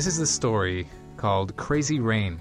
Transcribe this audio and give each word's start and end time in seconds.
This 0.00 0.06
is 0.06 0.18
a 0.18 0.26
story 0.26 0.88
called 1.18 1.54
Crazy 1.58 2.00
Rain. 2.00 2.40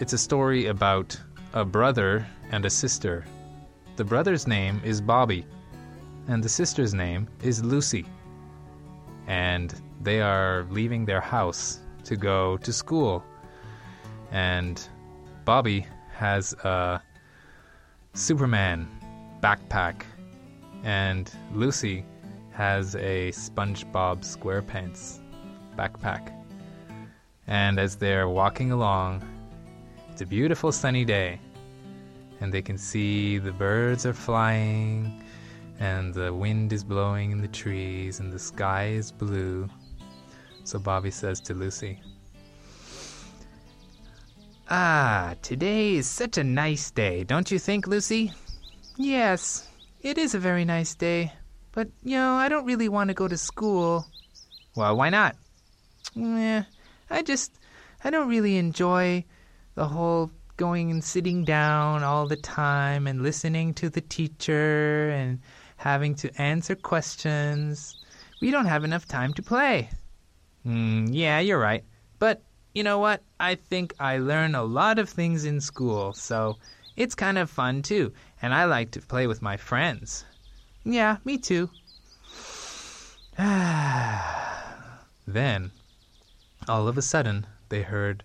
It's 0.00 0.14
a 0.14 0.16
story 0.16 0.64
about 0.68 1.20
a 1.52 1.62
brother 1.62 2.26
and 2.50 2.64
a 2.64 2.70
sister. 2.70 3.26
The 3.96 4.04
brother's 4.04 4.46
name 4.46 4.80
is 4.82 5.02
Bobby, 5.02 5.44
and 6.26 6.42
the 6.42 6.48
sister's 6.48 6.94
name 6.94 7.28
is 7.42 7.62
Lucy. 7.62 8.06
And 9.26 9.74
they 10.00 10.22
are 10.22 10.66
leaving 10.70 11.04
their 11.04 11.20
house 11.20 11.80
to 12.04 12.16
go 12.16 12.56
to 12.56 12.72
school. 12.72 13.22
And 14.30 14.80
Bobby 15.44 15.86
has 16.14 16.54
a 16.64 17.02
Superman 18.14 18.88
backpack, 19.42 20.04
and 20.82 21.30
Lucy 21.52 22.06
has 22.52 22.96
a 22.96 23.32
SpongeBob 23.32 24.24
SquarePants 24.24 25.20
backpack. 25.78 26.32
And 27.46 27.78
as 27.78 27.96
they're 27.96 28.28
walking 28.28 28.72
along, 28.72 29.22
it's 30.10 30.20
a 30.20 30.26
beautiful 30.26 30.72
sunny 30.72 31.04
day, 31.04 31.40
and 32.40 32.52
they 32.52 32.62
can 32.62 32.76
see 32.76 33.38
the 33.38 33.52
birds 33.52 34.04
are 34.04 34.12
flying, 34.12 35.22
and 35.78 36.12
the 36.12 36.34
wind 36.34 36.72
is 36.72 36.82
blowing 36.82 37.30
in 37.30 37.40
the 37.40 37.48
trees, 37.48 38.20
and 38.20 38.32
the 38.32 38.38
sky 38.38 38.88
is 38.88 39.12
blue. 39.12 39.68
So 40.64 40.78
Bobby 40.78 41.10
says 41.10 41.40
to 41.42 41.54
Lucy, 41.54 42.02
Ah, 44.70 45.34
today 45.40 45.94
is 45.94 46.06
such 46.06 46.36
a 46.36 46.44
nice 46.44 46.90
day, 46.90 47.24
don't 47.24 47.50
you 47.50 47.58
think, 47.58 47.86
Lucy? 47.86 48.32
Yes, 48.98 49.66
it 50.02 50.18
is 50.18 50.34
a 50.34 50.38
very 50.38 50.64
nice 50.66 50.94
day. 50.94 51.32
But, 51.72 51.88
you 52.02 52.16
know, 52.16 52.34
I 52.34 52.48
don't 52.48 52.66
really 52.66 52.88
want 52.88 53.08
to 53.08 53.14
go 53.14 53.28
to 53.28 53.38
school. 53.38 54.04
Well, 54.74 54.96
why 54.96 55.08
not? 55.08 55.36
Eh, 56.16 56.62
I 57.10 57.22
just, 57.22 57.58
I 58.04 58.10
don't 58.10 58.28
really 58.28 58.56
enjoy 58.56 59.24
the 59.74 59.86
whole 59.88 60.30
going 60.56 60.90
and 60.90 61.02
sitting 61.02 61.44
down 61.44 62.02
all 62.02 62.26
the 62.26 62.36
time 62.36 63.06
and 63.06 63.22
listening 63.22 63.72
to 63.74 63.88
the 63.88 64.00
teacher 64.00 65.10
and 65.10 65.40
having 65.76 66.14
to 66.16 66.40
answer 66.40 66.74
questions. 66.74 67.96
We 68.40 68.50
don't 68.50 68.66
have 68.66 68.84
enough 68.84 69.06
time 69.06 69.32
to 69.34 69.42
play. 69.42 69.90
Mm, 70.66 71.10
yeah, 71.12 71.38
you're 71.38 71.58
right. 71.58 71.84
But 72.18 72.42
you 72.74 72.82
know 72.82 72.98
what? 72.98 73.22
I 73.40 73.54
think 73.54 73.94
I 73.98 74.18
learn 74.18 74.54
a 74.54 74.64
lot 74.64 74.98
of 74.98 75.08
things 75.08 75.44
in 75.44 75.60
school, 75.60 76.12
so 76.12 76.58
it's 76.96 77.14
kind 77.14 77.38
of 77.38 77.48
fun 77.48 77.82
too. 77.82 78.12
And 78.42 78.52
I 78.52 78.64
like 78.64 78.90
to 78.92 79.00
play 79.00 79.26
with 79.26 79.40
my 79.40 79.56
friends. 79.56 80.24
Yeah, 80.84 81.18
me 81.24 81.38
too. 81.38 81.70
then, 85.26 85.70
all 86.68 86.86
of 86.86 86.98
a 86.98 87.02
sudden, 87.02 87.46
they 87.68 87.82
heard 87.82 88.22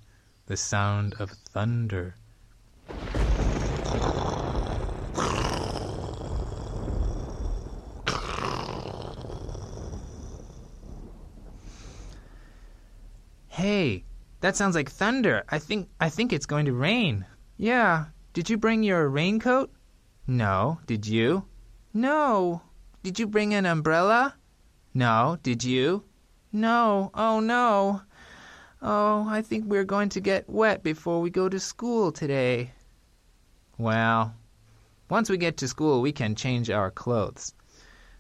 the 0.48 0.58
sound 0.58 1.16
of 1.20 1.32
thunder. 1.32 2.16
Hey, 13.48 14.04
that 14.42 14.58
sounds 14.58 14.76
like 14.76 14.90
thunder. 14.90 15.44
I 15.50 15.60
think 15.60 15.88
I 16.00 16.10
think 16.10 16.34
it's 16.34 16.46
going 16.46 16.66
to 16.66 16.74
rain. 16.74 17.26
Yeah. 17.56 18.06
Did 18.34 18.50
you 18.50 18.58
bring 18.58 18.84
your 18.84 19.08
raincoat? 19.08 19.72
No. 20.28 20.80
Did 20.86 21.08
you? 21.08 21.46
No. 21.94 22.62
Did 23.04 23.20
you 23.20 23.28
bring 23.28 23.54
an 23.54 23.66
umbrella? 23.66 24.36
No. 24.94 25.38
Did 25.44 25.64
you? 25.64 26.04
No. 26.52 27.12
Oh 27.14 27.40
no. 27.40 28.02
Oh, 28.86 29.26
I 29.30 29.42
think 29.42 29.64
we're 29.66 29.86
going 29.86 30.10
to 30.10 30.20
get 30.20 30.50
wet 30.50 30.84
before 30.84 31.22
we 31.22 31.30
go 31.30 31.48
to 31.48 31.58
school 31.58 32.12
today. 32.12 32.72
Well, 33.78 34.36
once 35.10 35.30
we 35.30 35.38
get 35.38 35.56
to 35.58 35.70
school, 35.70 36.02
we 36.02 36.12
can 36.12 36.36
change 36.36 36.70
our 36.70 36.92
clothes. 36.92 37.54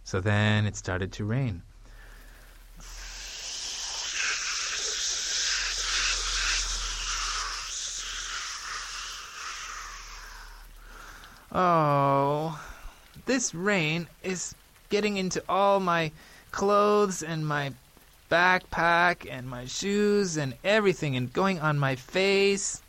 So 0.06 0.22
then 0.22 0.66
it 0.66 0.78
started 0.78 1.12
to 1.13 1.25
rain. 1.25 1.63
Oh, 11.51 12.57
this 13.25 13.53
rain 13.53 14.07
is 14.24 14.56
getting 14.90 15.18
into 15.18 15.44
all 15.50 15.81
my 15.81 16.13
clothes 16.51 17.22
and 17.22 17.45
my 17.45 17.74
backpack 18.33 19.29
and 19.29 19.47
my 19.47 19.66
shoes 19.66 20.38
and 20.38 20.55
everything 20.63 21.16
and 21.16 21.31
going 21.31 21.59
on 21.59 21.77
my 21.77 21.95
face. 21.95 22.81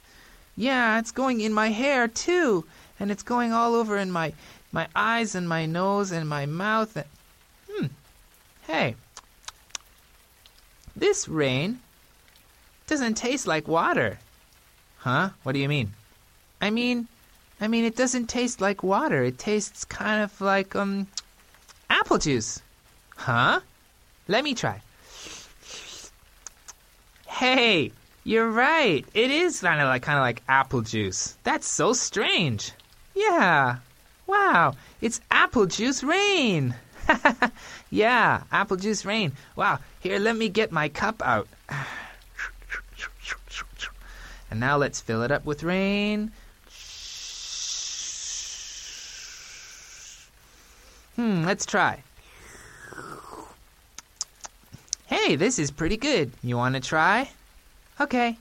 Yeah, 0.56 0.98
it's 0.98 1.12
going 1.12 1.42
in 1.42 1.52
my 1.52 1.68
hair 1.68 2.08
too, 2.08 2.64
and 2.98 3.10
it's 3.10 3.22
going 3.22 3.52
all 3.52 3.74
over 3.74 3.98
in 3.98 4.10
my 4.10 4.32
my 4.72 4.88
eyes 4.96 5.34
and 5.34 5.46
my 5.46 5.66
nose 5.66 6.12
and 6.12 6.26
my 6.26 6.46
mouth. 6.46 6.96
And, 6.96 7.06
hmm. 7.70 7.86
Hey. 8.66 8.96
This 10.96 11.28
rain 11.28 11.80
doesn't 12.86 13.14
taste 13.14 13.46
like 13.46 13.68
water. 13.68 14.18
Huh? 14.98 15.30
What 15.42 15.52
do 15.52 15.58
you 15.58 15.68
mean? 15.68 15.92
I 16.62 16.70
mean, 16.70 17.06
I 17.60 17.68
mean, 17.68 17.84
it 17.84 17.96
doesn't 17.96 18.28
taste 18.28 18.62
like 18.62 18.82
water. 18.82 19.22
It 19.24 19.38
tastes 19.38 19.84
kind 19.84 20.22
of 20.22 20.40
like 20.40 20.74
um, 20.74 21.06
apple 21.90 22.18
juice. 22.18 22.62
Huh? 23.16 23.60
Let 24.26 24.42
me 24.42 24.54
try. 24.54 24.80
Hey, 27.34 27.90
you're 28.22 28.48
right. 28.48 29.04
It 29.12 29.28
is 29.32 29.60
kind 29.60 29.80
of 29.80 29.88
like 29.88 30.02
kind 30.02 30.18
of 30.18 30.22
like 30.22 30.44
apple 30.46 30.82
juice. 30.82 31.36
That's 31.42 31.66
so 31.66 31.92
strange. 31.92 32.70
Yeah. 33.12 33.78
Wow, 34.28 34.74
it's 35.00 35.20
apple 35.32 35.66
juice 35.66 36.04
rain. 36.04 36.76
yeah, 37.90 38.44
apple 38.52 38.76
juice 38.76 39.04
rain. 39.04 39.32
Wow. 39.56 39.80
Here, 39.98 40.20
let 40.20 40.36
me 40.36 40.48
get 40.48 40.70
my 40.70 40.88
cup 40.88 41.20
out. 41.24 41.48
And 44.50 44.60
now 44.60 44.76
let's 44.76 45.00
fill 45.00 45.24
it 45.24 45.32
up 45.32 45.44
with 45.44 45.64
rain. 45.64 46.30
Hmm, 51.16 51.44
let's 51.44 51.66
try. 51.66 52.04
Hey, 55.24 55.36
this 55.36 55.58
is 55.58 55.70
pretty 55.70 55.96
good. 55.96 56.32
You 56.42 56.58
want 56.58 56.74
to 56.74 56.82
try? 56.82 57.30
Okay. 57.98 58.36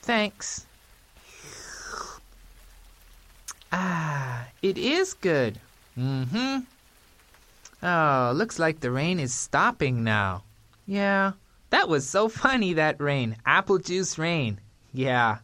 Thanks. 0.00 0.66
Ah, 3.70 4.48
it 4.60 4.76
is 4.76 5.14
good. 5.14 5.60
Mm-hmm. 5.96 6.64
Oh, 7.84 8.32
looks 8.34 8.58
like 8.58 8.80
the 8.80 8.90
rain 8.90 9.20
is 9.20 9.32
stopping 9.32 10.02
now. 10.02 10.42
Yeah, 10.84 11.34
that 11.70 11.88
was 11.88 12.08
so 12.08 12.28
funny, 12.42 12.72
that 12.72 13.00
rain. 13.00 13.36
Apple 13.46 13.78
juice 13.78 14.18
rain. 14.18 14.58
Yeah. 14.92 15.38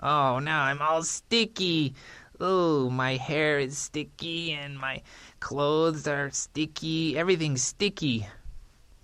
Oh, 0.00 0.40
now 0.40 0.64
I'm 0.64 0.82
all 0.82 1.04
sticky. 1.04 1.94
Oh, 2.40 2.90
my 2.90 3.14
hair 3.14 3.60
is 3.60 3.78
sticky 3.78 4.50
and 4.50 4.76
my 4.76 5.00
clothes 5.38 6.08
are 6.08 6.30
sticky. 6.30 7.16
Everything's 7.16 7.62
sticky. 7.62 8.26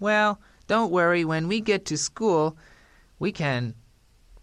Well, 0.01 0.41
don't 0.69 0.93
worry. 0.93 1.25
When 1.25 1.49
we 1.49 1.61
get 1.61 1.87
to 1.87 1.97
school, 1.97 2.57
we 3.19 3.33
can 3.33 3.75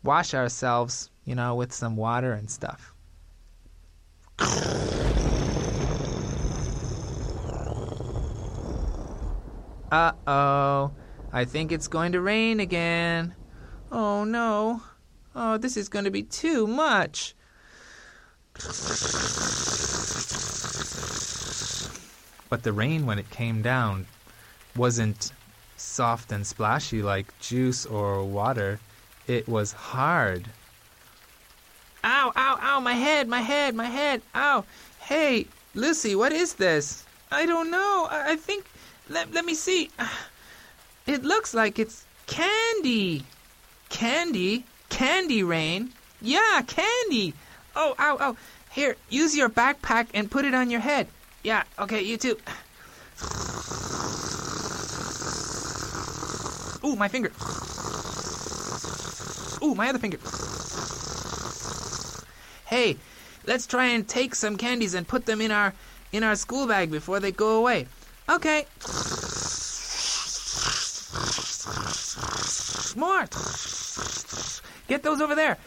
wash 0.03 0.33
ourselves, 0.33 1.09
you 1.23 1.35
know, 1.35 1.55
with 1.55 1.71
some 1.71 1.95
water 1.95 2.33
and 2.33 2.51
stuff. 2.51 2.93
Uh 9.91 10.11
oh. 10.27 10.91
I 11.31 11.45
think 11.45 11.71
it's 11.71 11.87
going 11.87 12.11
to 12.13 12.21
rain 12.21 12.59
again. 12.59 13.33
Oh 13.91 14.23
no. 14.23 14.81
Oh, 15.35 15.57
this 15.57 15.77
is 15.77 15.89
going 15.89 16.05
to 16.05 16.11
be 16.11 16.23
too 16.23 16.65
much. 16.65 17.35
But 22.49 22.63
the 22.63 22.73
rain, 22.73 23.05
when 23.05 23.19
it 23.19 23.29
came 23.29 23.61
down, 23.61 24.07
wasn't 24.75 25.31
soft 25.77 26.31
and 26.31 26.45
splashy 26.45 27.01
like 27.01 27.37
juice 27.39 27.85
or 27.85 28.23
water. 28.23 28.79
It 29.27 29.47
was 29.47 29.71
hard. 29.71 30.47
Ow, 32.03 32.31
ow, 32.35 32.59
ow, 32.61 32.79
my 32.79 32.93
head, 32.93 33.27
my 33.27 33.41
head, 33.41 33.73
my 33.73 33.85
head. 33.85 34.21
Ow. 34.35 34.63
Hey, 34.99 35.47
Lucy, 35.73 36.15
what 36.15 36.31
is 36.31 36.53
this? 36.53 37.03
I 37.31 37.45
don't 37.45 37.71
know. 37.71 38.07
I, 38.09 38.33
I 38.33 38.35
think. 38.35 38.65
Let, 39.09 39.33
let 39.33 39.45
me 39.45 39.53
see. 39.55 39.89
It 41.07 41.23
looks 41.23 41.53
like 41.53 41.77
it's 41.77 42.03
candy. 42.25 43.25
Candy? 43.89 44.63
Candy 44.89 45.43
rain? 45.43 45.93
Yeah, 46.19 46.63
candy. 46.65 47.35
Oh, 47.75 47.93
ow, 47.99 48.17
ow. 48.19 48.37
Here, 48.71 48.95
use 49.11 49.37
your 49.37 49.49
backpack 49.49 50.07
and 50.15 50.31
put 50.31 50.45
it 50.45 50.55
on 50.55 50.71
your 50.71 50.79
head. 50.79 51.07
Yeah, 51.43 51.61
okay, 51.77 52.01
you 52.01 52.17
too. 52.17 52.37
Ooh, 56.85 56.95
my 56.95 57.07
finger. 57.07 57.31
Ooh, 59.65 59.73
my 59.73 59.89
other 59.89 59.97
finger. 59.97 60.19
Hey, 62.67 62.97
let's 63.47 63.65
try 63.65 63.87
and 63.87 64.07
take 64.07 64.35
some 64.35 64.55
candies 64.55 64.93
and 64.93 65.07
put 65.07 65.25
them 65.25 65.41
in 65.41 65.51
our 65.51 65.73
in 66.11 66.23
our 66.23 66.35
school 66.35 66.67
bag 66.67 66.91
before 66.91 67.19
they 67.19 67.31
go 67.31 67.57
away. 67.57 67.87
Okay. 68.29 68.65
More. 72.95 73.25
Get 74.87 75.03
those 75.03 75.19
over 75.21 75.35
there. 75.35 75.57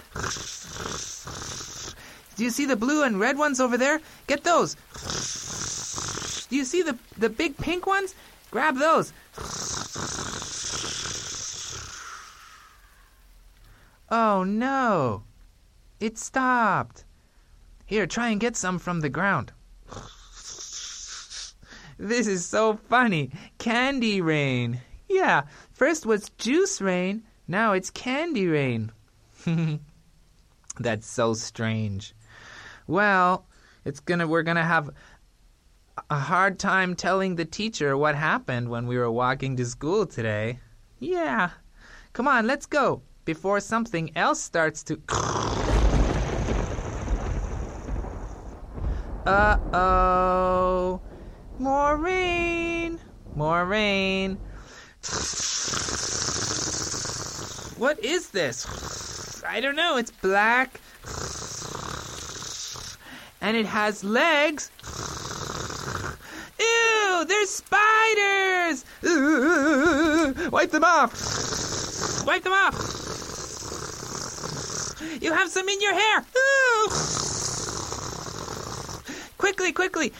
Do 2.37 2.44
you 2.44 2.50
see 2.50 2.67
the 2.67 2.76
blue 2.76 3.03
and 3.03 3.19
red 3.19 3.37
ones 3.37 3.61
over 3.61 3.76
there? 3.76 4.00
Get 4.29 4.44
those. 4.44 4.76
Do 6.49 6.56
you 6.56 6.64
see 6.64 6.82
the 6.82 6.97
the 7.19 7.29
big 7.29 7.56
pink 7.56 7.87
ones? 7.87 8.14
Grab 8.50 8.79
those. 8.79 9.12
Oh 14.10 14.43
no. 14.44 15.25
It 16.00 16.16
stopped. 16.16 17.05
Here, 17.84 18.06
try 18.06 18.28
and 18.28 18.40
get 18.40 18.56
some 18.56 18.78
from 18.78 19.00
the 19.00 19.08
ground. 19.08 19.52
This 21.99 22.28
is 22.28 22.46
so 22.46 22.76
funny. 22.88 23.31
Candy 23.58 24.20
rain. 24.20 24.81
Yeah, 25.08 25.43
first 25.72 26.06
was 26.06 26.31
juice 26.38 26.81
rain, 26.81 27.25
now 27.49 27.72
it's 27.72 27.90
candy 27.90 28.46
rain. 28.46 28.93
That's 30.78 31.08
so 31.08 31.34
strange. 31.34 32.14
Well, 32.87 33.46
it's 33.84 34.00
gonna 34.00 34.28
we're 34.28 34.43
gonna 34.43 34.64
have 34.64 34.90
a 36.08 36.19
hard 36.19 36.58
time 36.58 36.94
telling 36.94 37.34
the 37.34 37.44
teacher 37.44 37.96
what 37.96 38.14
happened 38.14 38.69
when 38.69 38.87
we 38.87 38.96
were 38.96 39.11
walking 39.11 39.56
to 39.56 39.64
school 39.64 40.06
today. 40.06 40.61
Yeah. 41.00 41.50
Come 42.12 42.28
on, 42.28 42.46
let's 42.46 42.66
go 42.66 43.02
before 43.28 43.60
something 43.60 44.10
else 44.16 44.40
starts 44.40 44.82
to 44.82 44.98
Uh-oh. 49.26 50.98
More 51.58 51.96
rain. 51.98 52.98
More 53.34 53.66
rain. 53.66 54.36
What 57.76 58.02
is 58.02 58.30
this? 58.30 59.44
I 59.46 59.60
don't 59.60 59.76
know. 59.76 59.98
It's 59.98 60.10
black. 60.10 60.80
And 63.42 63.58
it 63.58 63.66
has 63.66 64.02
legs. 64.02 64.70
Ew, 66.58 67.26
there's 67.28 67.50
spiders! 67.50 68.86
Wipe 70.50 70.70
them 70.70 70.84
off! 70.84 72.25
Wipe 72.26 72.42
them 72.42 72.54
off! 72.54 72.98
You 75.21 75.33
have 75.33 75.49
some 75.49 75.69
in 75.69 75.81
your 75.81 75.95
hair! 75.95 76.25
Quickly, 79.39 79.73
quickly! 79.73 80.12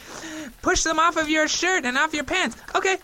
Push 0.61 0.83
them 0.83 0.99
off 0.99 1.17
of 1.17 1.29
your 1.29 1.47
shirt 1.47 1.85
and 1.85 1.97
off 1.97 2.13
your 2.13 2.23
pants. 2.23 2.55
Okay. 2.75 2.97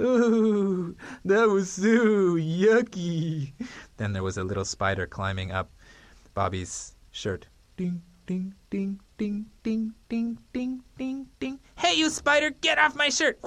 Ooh, 0.00 0.96
that 1.24 1.48
was 1.48 1.70
so 1.70 2.36
yucky. 2.36 3.52
Then 3.98 4.12
there 4.12 4.22
was 4.22 4.38
a 4.38 4.44
little 4.44 4.64
spider 4.64 5.06
climbing 5.06 5.52
up 5.52 5.70
Bobby's 6.34 6.94
shirt. 7.10 7.46
Ding, 7.76 8.02
ding, 8.26 8.54
ding, 8.70 9.00
ding, 9.18 9.46
ding, 9.62 9.92
ding, 10.08 10.38
ding, 10.52 10.82
ding, 10.96 11.26
ding. 11.38 11.60
Hey, 11.76 11.94
you 11.94 12.08
spider, 12.08 12.50
get 12.50 12.78
off 12.78 12.96
my 12.96 13.10
shirt! 13.10 13.38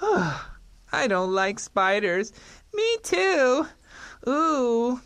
I 0.00 1.06
don't 1.08 1.32
like 1.32 1.58
spiders. 1.58 2.32
Me 2.74 2.96
too. 3.02 3.66
Ooh. 4.28 5.00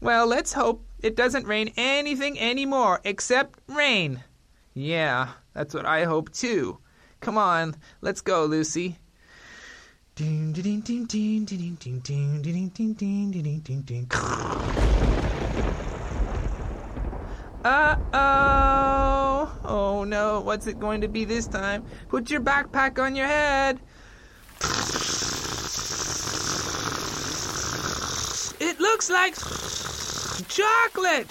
Well, 0.00 0.26
let's 0.26 0.52
hope 0.52 0.84
it 1.02 1.16
doesn't 1.16 1.46
rain 1.46 1.72
anything 1.76 2.38
anymore 2.38 3.00
except 3.04 3.58
rain. 3.68 4.22
Yeah, 4.74 5.28
that's 5.54 5.74
what 5.74 5.86
I 5.86 6.04
hope 6.04 6.32
too. 6.32 6.78
Come 7.20 7.38
on, 7.38 7.74
let's 8.02 8.20
go, 8.20 8.44
Lucy. 8.44 8.98
Uh 17.64 17.96
oh. 18.14 19.58
Oh 19.64 20.04
no, 20.04 20.40
what's 20.40 20.66
it 20.66 20.78
going 20.78 21.00
to 21.00 21.08
be 21.08 21.24
this 21.24 21.46
time? 21.46 21.84
Put 22.08 22.30
your 22.30 22.40
backpack 22.40 23.02
on 23.02 23.16
your 23.16 23.26
head. 23.26 23.80
It 28.58 28.80
looks 28.80 29.10
like 29.10 29.34
chocolate. 30.48 31.30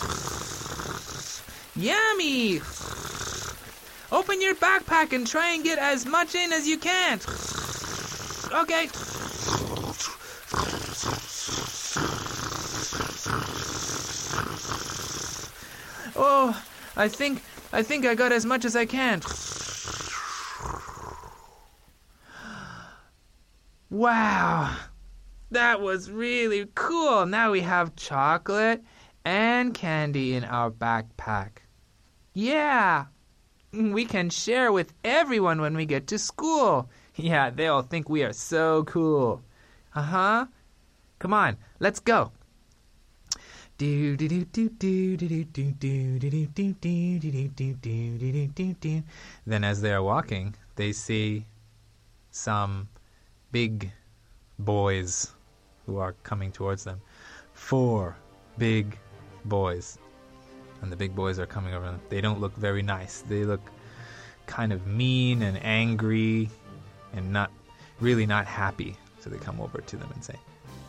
Yummy. 1.76 2.62
Open 4.12 4.42
your 4.42 4.56
backpack 4.56 5.14
and 5.14 5.28
try 5.28 5.50
and 5.54 5.64
get 5.64 5.78
as 5.78 6.06
much 6.06 6.36
in 6.36 6.54
as 6.54 6.68
you 6.68 6.78
can. 6.78 7.20
Okay. 8.52 8.88
Oh, 16.16 16.64
I 16.96 17.08
think 17.10 17.44
I 17.74 17.84
think 17.84 18.06
I 18.06 18.16
got 18.16 18.32
as 18.32 18.46
much 18.46 18.64
as 18.64 18.76
I 18.76 18.86
can. 18.86 19.22
Wow. 23.96 24.76
That 25.52 25.80
was 25.80 26.12
really 26.12 26.68
cool. 26.76 27.26
Now 27.26 27.52
we 27.52 27.62
have 27.62 27.96
chocolate 27.96 28.84
and 29.24 29.74
candy 29.74 30.36
in 30.36 30.44
our 30.44 30.70
backpack. 30.70 31.60
Yeah. 32.34 33.06
We 33.72 34.04
can 34.04 34.30
share 34.30 34.74
with 34.74 34.94
everyone 35.06 35.62
when 35.62 35.78
we 35.78 35.86
get 35.86 36.08
to 36.08 36.20
school. 36.20 36.90
Yeah, 37.16 37.50
they'll 37.52 37.84
think 37.84 38.10
we 38.10 38.22
are 38.24 38.34
so 38.34 38.84
cool. 38.84 39.42
Uh 39.96 40.02
huh. 40.02 40.46
Come 41.20 41.34
on, 41.34 41.56
let's 41.80 42.02
go. 42.02 42.34
Then 43.78 44.34
as 49.64 49.82
they 49.82 49.94
are 49.94 50.04
walking, 50.04 50.56
they 50.76 50.92
see 50.92 51.46
some 52.32 52.90
big 53.56 53.90
boys 54.60 55.32
who 55.86 55.98
are 55.98 56.12
coming 56.24 56.52
towards 56.52 56.84
them. 56.84 57.00
Four 57.54 58.18
big 58.58 58.98
boys. 59.46 59.98
And 60.82 60.92
the 60.92 60.98
big 60.98 61.16
boys 61.16 61.40
are 61.40 61.46
coming 61.46 61.74
over 61.74 61.86
them. 61.86 62.02
They 62.10 62.20
don't 62.20 62.42
look 62.42 62.54
very 62.58 62.82
nice. 62.82 63.24
They 63.30 63.46
look 63.46 63.62
kind 64.46 64.74
of 64.74 64.86
mean 64.86 65.42
and 65.42 65.58
angry 65.64 66.50
and 67.14 67.32
not 67.32 67.50
really 68.02 68.26
not 68.26 68.46
happy. 68.46 68.98
So 69.22 69.30
they 69.30 69.38
come 69.38 69.62
over 69.62 69.80
to 69.80 69.96
them 69.96 70.12
and 70.14 70.22
say, 70.22 70.36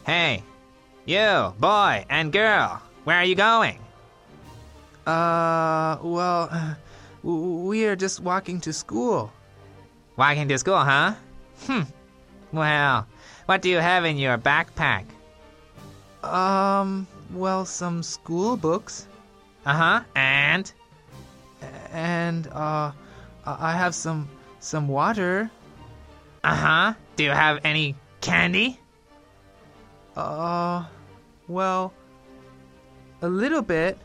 Hey, 0.05 0.43
you, 1.05 1.55
boy 1.61 2.05
and 2.11 2.33
girl, 2.33 2.83
where 3.05 3.19
are 3.19 3.25
you 3.25 3.37
going? 3.37 3.79
Uh, 5.07 5.99
well, 6.03 6.77
we 7.23 7.87
are 7.87 7.95
just 7.95 8.19
walking 8.19 8.61
to 8.63 8.73
school. 8.73 9.33
Walking 10.17 10.49
to 10.49 10.59
school, 10.59 10.83
huh? 10.83 11.15
Hmm. 11.61 11.83
Well, 12.57 13.07
what 13.45 13.61
do 13.61 13.69
you 13.69 13.77
have 13.77 14.07
in 14.07 14.17
your 14.17 14.39
backpack? 14.39 15.05
Um, 16.25 17.07
well, 17.35 17.67
some 17.67 18.03
school 18.03 18.57
books. 18.57 19.07
Uh 19.67 19.75
huh. 19.75 20.01
And? 20.15 20.73
And, 21.93 22.47
uh, 22.49 22.93
I 23.45 23.73
have 23.73 23.95
some, 23.95 24.27
some 24.59 24.89
water. 24.89 25.51
Uh 26.43 26.55
huh. 26.55 26.95
Do 27.17 27.25
you 27.25 27.31
have 27.31 27.61
any 27.63 27.95
candy? 28.23 28.81
Uh, 30.17 30.87
well, 31.49 31.93
a 33.21 33.29
little 33.29 33.61
bit. 33.61 33.99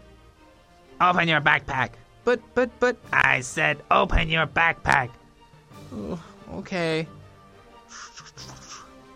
Open 1.00 1.30
your 1.30 1.40
backpack. 1.40 1.92
But, 2.26 2.42
but, 2.54 2.70
but. 2.82 2.98
I 3.14 3.40
said 3.40 3.82
open 3.90 4.28
your 4.28 4.46
backpack. 4.46 5.10
Okay. 6.54 7.08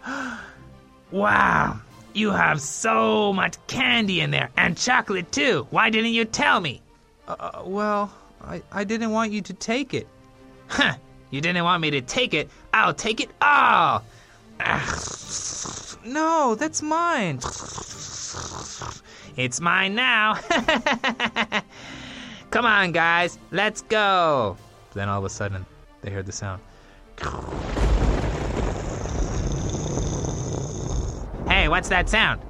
wow, 1.12 1.80
you 2.14 2.32
have 2.32 2.62
so 2.62 3.34
much 3.34 3.58
candy 3.68 4.22
in 4.22 4.32
there 4.32 4.50
and 4.58 4.78
chocolate 4.78 5.32
too. 5.32 5.68
Why 5.70 5.90
didn't 5.90 6.14
you 6.14 6.26
tell 6.26 6.60
me? 6.60 6.82
Uh, 7.28 7.64
well, 7.66 8.14
I, 8.44 8.62
I 8.72 8.84
didn't 8.84 9.12
want 9.12 9.32
you 9.32 9.42
to 9.42 9.54
take 9.54 9.94
it. 9.94 10.08
Huh, 10.68 10.96
you 11.32 11.42
didn't 11.42 11.64
want 11.64 11.82
me 11.82 11.92
to 11.92 12.02
take 12.02 12.34
it. 12.34 12.50
I'll 12.74 12.94
take 12.94 13.20
it 13.20 13.30
all. 13.42 14.04
no, 16.06 16.56
that's 16.56 16.82
mine. 16.82 17.40
It's 19.38 19.60
mine 19.60 19.96
now. 19.96 20.36
Come 22.52 22.66
on, 22.66 22.92
guys, 22.94 23.38
let's 23.52 23.82
go. 23.82 24.56
Then 24.94 25.10
all 25.10 25.20
of 25.20 25.26
a 25.26 25.30
sudden, 25.30 25.66
they 26.02 26.10
heard 26.10 26.26
the 26.26 26.32
sound. 26.32 26.62
Hey, 31.66 31.70
what's 31.70 31.90
that 31.90 32.08
sound? 32.08 32.42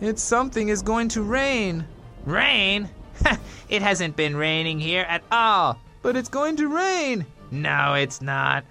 It's 0.00 0.22
something 0.22 0.70
is 0.70 0.80
going 0.80 1.08
to 1.08 1.20
rain. 1.20 1.84
Rain? 2.24 2.88
it 3.68 3.82
hasn't 3.82 4.16
been 4.16 4.34
raining 4.34 4.80
here 4.80 5.02
at 5.02 5.22
all. 5.30 5.78
But 6.00 6.16
it's 6.16 6.30
going 6.30 6.56
to 6.56 6.66
rain. 6.66 7.26
No, 7.50 7.92
it's 7.92 8.22
not. 8.22 8.64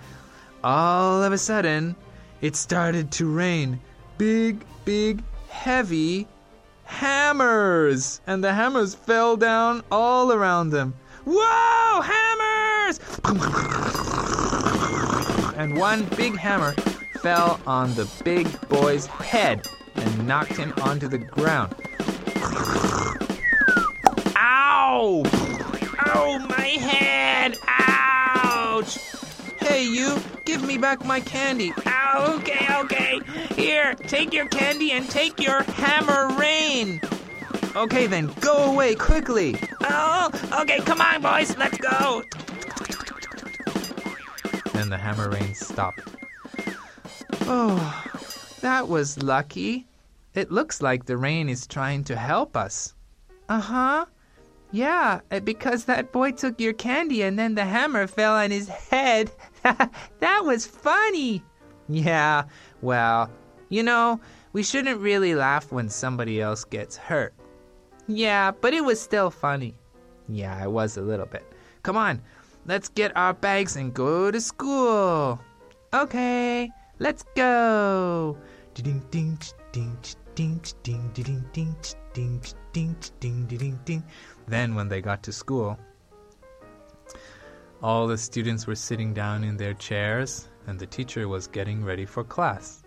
All 0.63 1.21
of 1.21 1.31
a 1.31 1.37
sudden, 1.37 1.95
it 2.41 2.55
started 2.55 3.11
to 3.11 3.31
rain. 3.31 3.79
Big, 4.17 4.65
big, 4.83 5.21
heavy 5.47 6.27
hammers. 6.85 8.19
And 8.25 8.43
the 8.43 8.53
hammers 8.53 8.95
fell 8.95 9.37
down 9.37 9.83
all 9.91 10.31
around 10.31 10.71
them. 10.71 10.95
Whoa, 11.23 12.01
hammers! 12.01 12.99
And 15.55 15.75
one 15.75 16.05
big 16.15 16.35
hammer 16.35 16.75
fell 17.27 17.59
on 17.67 17.93
the 17.95 18.09
big 18.23 18.47
boy's 18.69 19.05
head 19.05 19.67
and 19.97 20.25
knocked 20.25 20.55
him 20.55 20.73
onto 20.81 21.09
the 21.09 21.17
ground. 21.17 21.75
Ow! 24.37 25.23
Ow, 26.05 26.45
my 26.47 26.67
head! 26.79 27.57
Ouch! 27.67 28.97
Hey, 29.59 29.83
you, 29.83 30.17
give 30.45 30.65
me 30.65 30.77
back 30.77 31.03
my 31.03 31.19
candy. 31.19 31.73
Ow, 31.85 32.37
okay, 32.39 32.65
okay. 32.83 33.19
Here, 33.55 33.93
take 33.95 34.31
your 34.31 34.47
candy 34.47 34.93
and 34.93 35.09
take 35.09 35.37
your 35.37 35.63
hammer 35.63 36.33
rain. 36.39 37.01
Okay, 37.75 38.07
then 38.07 38.31
go 38.39 38.71
away 38.71 38.95
quickly. 38.95 39.57
Oh, 39.81 40.31
okay, 40.61 40.79
come 40.79 41.01
on, 41.01 41.21
boys, 41.21 41.57
let's 41.57 41.77
go. 41.77 42.23
Then 44.71 44.87
the 44.87 44.97
hammer 44.97 45.29
rain 45.29 45.53
stopped. 45.53 46.07
Oh, 47.49 48.03
that 48.59 48.89
was 48.89 49.23
lucky. 49.23 49.87
It 50.33 50.51
looks 50.51 50.81
like 50.81 51.05
the 51.05 51.15
rain 51.15 51.47
is 51.47 51.65
trying 51.65 52.03
to 52.05 52.15
help 52.17 52.57
us. 52.57 52.93
Uh 53.47 53.61
huh. 53.61 54.05
Yeah, 54.71 55.21
uh, 55.31 55.39
because 55.39 55.85
that 55.85 56.11
boy 56.11 56.31
took 56.31 56.59
your 56.59 56.73
candy 56.73 57.21
and 57.21 57.39
then 57.39 57.55
the 57.55 57.63
hammer 57.63 58.05
fell 58.05 58.35
on 58.35 58.51
his 58.51 58.67
head. 58.67 59.31
that 59.63 60.41
was 60.43 60.67
funny. 60.67 61.41
Yeah, 61.87 62.43
well, 62.81 63.31
you 63.69 63.81
know, 63.81 64.19
we 64.51 64.61
shouldn't 64.61 64.99
really 64.99 65.33
laugh 65.33 65.71
when 65.71 65.87
somebody 65.87 66.41
else 66.41 66.65
gets 66.65 66.97
hurt. 66.97 67.33
Yeah, 68.07 68.51
but 68.51 68.73
it 68.73 68.83
was 68.83 68.99
still 68.99 69.29
funny. 69.29 69.73
Yeah, 70.27 70.61
it 70.61 70.71
was 70.71 70.97
a 70.97 71.01
little 71.01 71.25
bit. 71.25 71.45
Come 71.83 71.95
on, 71.95 72.21
let's 72.65 72.89
get 72.89 73.15
our 73.15 73.33
bags 73.33 73.77
and 73.77 73.93
go 73.93 74.31
to 74.31 74.41
school. 74.41 75.39
Okay, 75.93 76.69
let's 76.99 77.23
go. 77.35 78.37
Ding 78.73 79.03
ding 79.11 79.37
ding 79.71 79.97
ding 80.35 80.61
ding 80.83 81.11
ding 81.13 81.45
ding 81.53 81.75
ding 82.13 82.41
ding 82.73 82.95
ding 83.19 83.45
ding 83.45 83.79
ding. 83.85 84.03
Then, 84.47 84.75
when 84.75 84.87
they 84.87 85.01
got 85.01 85.23
to 85.23 85.31
school, 85.31 85.77
all 87.81 88.07
the 88.07 88.17
students 88.17 88.67
were 88.67 88.75
sitting 88.75 89.13
down 89.13 89.43
in 89.43 89.57
their 89.57 89.73
chairs, 89.73 90.47
and 90.67 90.79
the 90.79 90.85
teacher 90.85 91.27
was 91.27 91.47
getting 91.47 91.83
ready 91.83 92.05
for 92.05 92.23
class. 92.23 92.83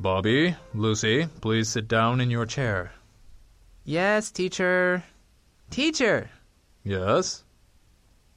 Bobby, 0.00 0.54
Lucy, 0.74 1.26
please 1.40 1.68
sit 1.68 1.88
down 1.88 2.20
in 2.20 2.30
your 2.30 2.46
chair. 2.46 2.92
Yes, 3.84 4.30
teacher. 4.30 5.02
Teacher, 5.70 6.30
Yes? 6.84 7.44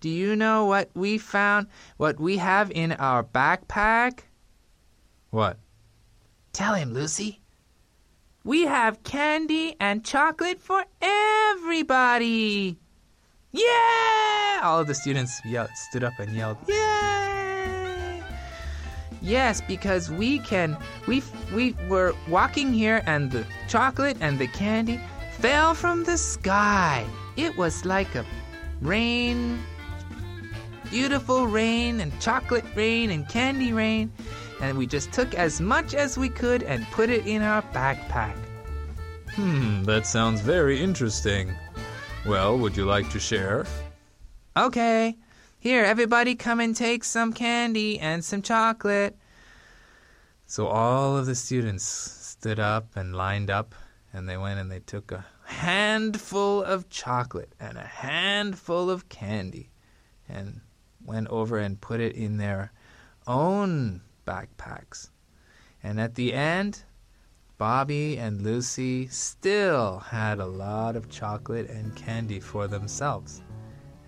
Do 0.01 0.09
you 0.09 0.35
know 0.35 0.65
what 0.65 0.89
we 0.95 1.17
found, 1.17 1.67
what 1.97 2.19
we 2.19 2.37
have 2.37 2.71
in 2.71 2.91
our 2.93 3.23
backpack? 3.23 4.21
What? 5.29 5.57
Tell 6.51 6.73
him, 6.73 6.93
Lucy. 6.93 7.39
We 8.43 8.63
have 8.63 9.03
candy 9.03 9.75
and 9.79 10.03
chocolate 10.03 10.59
for 10.59 10.83
everybody. 11.01 12.77
Yeah! 13.51 14.61
All 14.63 14.79
of 14.79 14.87
the 14.87 14.95
students 14.95 15.39
yelled, 15.45 15.69
stood 15.75 16.03
up 16.03 16.13
and 16.19 16.35
yelled, 16.35 16.57
Yay! 16.67 18.23
Yes, 19.21 19.61
because 19.61 20.09
we 20.09 20.39
can. 20.39 20.75
We 21.05 21.21
we 21.53 21.75
were 21.87 22.15
walking 22.27 22.73
here, 22.73 23.03
and 23.05 23.29
the 23.29 23.45
chocolate 23.67 24.17
and 24.19 24.39
the 24.39 24.47
candy 24.47 24.99
fell 25.37 25.75
from 25.75 26.05
the 26.05 26.17
sky. 26.17 27.05
It 27.37 27.55
was 27.55 27.85
like 27.85 28.15
a 28.15 28.25
rain, 28.81 29.59
beautiful 30.91 31.47
rain, 31.47 32.01
and 32.01 32.11
chocolate 32.19 32.65
rain, 32.75 33.09
and 33.09 33.27
candy 33.27 33.73
rain. 33.73 34.11
And 34.61 34.77
we 34.77 34.85
just 34.85 35.11
took 35.11 35.33
as 35.33 35.59
much 35.59 35.95
as 35.95 36.17
we 36.17 36.29
could 36.29 36.61
and 36.61 36.85
put 36.91 37.09
it 37.09 37.25
in 37.25 37.41
our 37.41 37.63
backpack. 37.73 38.35
Hmm, 39.31 39.83
that 39.83 40.05
sounds 40.05 40.41
very 40.41 40.79
interesting. 40.79 41.55
Well, 42.27 42.57
would 42.59 42.77
you 42.77 42.85
like 42.85 43.09
to 43.11 43.19
share? 43.19 43.65
Okay, 44.55 45.17
here, 45.59 45.85
everybody 45.85 46.35
come 46.35 46.59
and 46.59 46.75
take 46.75 47.05
some 47.05 47.31
candy 47.31 47.97
and 47.97 48.23
some 48.23 48.41
chocolate. 48.41 49.17
So 50.45 50.67
all 50.67 51.17
of 51.17 51.25
the 51.25 51.35
students 51.35 51.85
stood 51.85 52.59
up 52.59 52.97
and 52.97 53.15
lined 53.15 53.49
up, 53.49 53.73
and 54.11 54.27
they 54.27 54.35
went 54.35 54.59
and 54.59 54.69
they 54.69 54.81
took 54.81 55.13
a 55.13 55.25
handful 55.45 56.61
of 56.61 56.89
chocolate 56.89 57.53
and 57.59 57.77
a 57.77 57.85
handful 57.85 58.89
of 58.89 59.07
candy 59.07 59.69
and 60.27 60.61
went 61.05 61.27
over 61.29 61.57
and 61.57 61.81
put 61.81 61.99
it 61.99 62.15
in 62.15 62.37
their 62.37 62.71
own 63.27 64.01
backpacks. 64.25 65.09
And 65.83 65.99
at 65.99 66.15
the 66.15 66.33
end, 66.33 66.83
Bobby 67.57 68.17
and 68.17 68.41
Lucy 68.41 69.07
still 69.07 69.99
had 69.99 70.39
a 70.39 70.45
lot 70.45 70.95
of 70.95 71.09
chocolate 71.09 71.69
and 71.69 71.95
candy 71.95 72.39
for 72.39 72.67
themselves. 72.67 73.41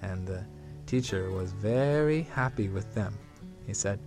And 0.01 0.27
the 0.27 0.43
teacher 0.85 1.29
was 1.31 1.51
very 1.51 2.23
happy 2.23 2.69
with 2.69 2.93
them. 2.93 3.17
He 3.65 3.73
said, 3.73 3.99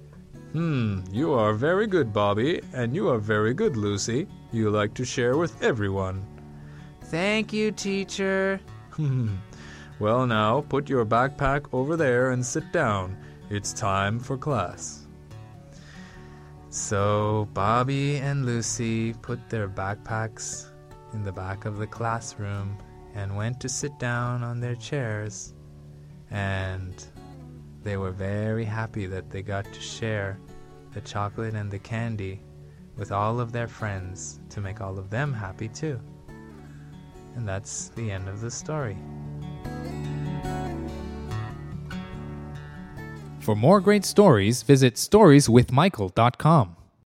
Hmm, 0.52 1.00
you 1.12 1.32
are 1.32 1.52
very 1.52 1.86
good, 1.86 2.12
Bobby, 2.12 2.60
and 2.72 2.94
you 2.94 3.08
are 3.08 3.18
very 3.18 3.54
good, 3.54 3.76
Lucy. 3.76 4.26
You 4.52 4.70
like 4.70 4.94
to 4.94 5.04
share 5.04 5.36
with 5.36 5.62
everyone. 5.62 6.26
Thank 7.04 7.52
you, 7.52 7.72
teacher. 7.72 8.60
well, 9.98 10.26
now 10.26 10.60
put 10.60 10.88
your 10.88 11.06
backpack 11.06 11.66
over 11.72 11.96
there 11.96 12.30
and 12.30 12.44
sit 12.44 12.70
down. 12.72 13.16
It's 13.48 13.72
time 13.72 14.18
for 14.18 14.36
class. 14.36 15.06
So 16.68 17.48
Bobby 17.54 18.16
and 18.16 18.44
Lucy 18.44 19.14
put 19.14 19.48
their 19.48 19.68
backpacks 19.68 20.66
in 21.14 21.22
the 21.22 21.32
back 21.32 21.64
of 21.64 21.78
the 21.78 21.86
classroom 21.86 22.76
and 23.14 23.34
went 23.34 23.58
to 23.60 23.68
sit 23.68 23.98
down 23.98 24.42
on 24.42 24.60
their 24.60 24.74
chairs. 24.74 25.54
And 26.30 27.02
they 27.82 27.96
were 27.96 28.10
very 28.10 28.64
happy 28.64 29.06
that 29.06 29.30
they 29.30 29.40
got 29.42 29.64
to 29.64 29.80
share 29.80 30.38
the 30.92 31.00
chocolate 31.00 31.54
and 31.54 31.70
the 31.70 31.78
candy 31.78 32.42
with 32.96 33.12
all 33.12 33.40
of 33.40 33.52
their 33.52 33.68
friends 33.68 34.40
to 34.50 34.60
make 34.60 34.80
all 34.80 34.98
of 34.98 35.08
them 35.08 35.32
happy 35.32 35.68
too. 35.68 35.98
And 37.36 37.48
that's 37.48 37.88
the 37.90 38.10
end 38.10 38.28
of 38.28 38.40
the 38.40 38.50
story. 38.50 38.96
For 43.46 43.54
more 43.54 43.80
great 43.80 44.04
stories, 44.04 44.64
visit 44.64 44.96
storieswithmichael.com. 44.96 46.75